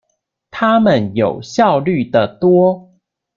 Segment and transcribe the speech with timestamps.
[0.49, 2.89] 他們有效率的多